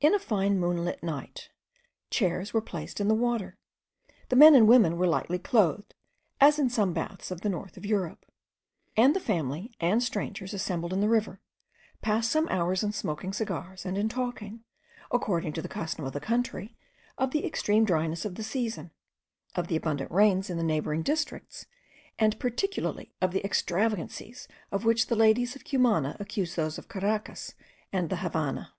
In 0.00 0.16
a 0.16 0.18
fine 0.18 0.58
moonlight 0.58 1.00
night, 1.04 1.48
chairs 2.10 2.52
were 2.52 2.60
placed 2.60 3.00
in 3.00 3.06
the 3.06 3.14
water; 3.14 3.56
the 4.28 4.34
men 4.34 4.52
and 4.52 4.66
women 4.66 4.96
were 4.98 5.06
lightly 5.06 5.38
clothed, 5.38 5.94
as 6.40 6.58
in 6.58 6.68
some 6.68 6.92
baths 6.92 7.30
of 7.30 7.42
the 7.42 7.48
north 7.48 7.76
of 7.76 7.86
Europe; 7.86 8.26
and 8.96 9.14
the 9.14 9.20
family 9.20 9.70
and 9.78 10.02
strangers, 10.02 10.54
assembled 10.54 10.92
in 10.92 11.00
the 11.00 11.08
river, 11.08 11.40
passed 12.02 12.32
some 12.32 12.48
hours 12.48 12.82
in 12.82 12.90
smoking 12.90 13.32
cigars, 13.32 13.86
and 13.86 13.96
in 13.96 14.08
talking, 14.08 14.64
according 15.12 15.52
to 15.52 15.62
the 15.62 15.68
custom 15.68 16.04
of 16.04 16.14
the 16.14 16.18
country, 16.18 16.74
of 17.16 17.30
the 17.30 17.46
extreme 17.46 17.84
dryness 17.84 18.24
of 18.24 18.34
the 18.34 18.42
season, 18.42 18.90
of 19.54 19.68
the 19.68 19.76
abundant 19.76 20.10
rains 20.10 20.50
in 20.50 20.56
the 20.56 20.64
neighbouring 20.64 21.02
districts, 21.04 21.66
and 22.18 22.40
particularly 22.40 23.14
of 23.20 23.30
the 23.30 23.44
extravagancies 23.44 24.48
of 24.72 24.84
which 24.84 25.06
the 25.06 25.14
ladies 25.14 25.54
of 25.54 25.62
Cumana 25.64 26.16
accuse 26.18 26.56
those 26.56 26.76
of 26.76 26.88
Caracas 26.88 27.54
and 27.92 28.10
the 28.10 28.16
Havannah. 28.16 28.74